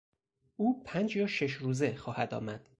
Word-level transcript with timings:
او 0.55 0.83
پنج 0.83 1.15
یا 1.15 1.27
شش 1.27 1.51
روزه 1.53 1.95
خواهد 1.95 2.33
آمد. 2.33 2.69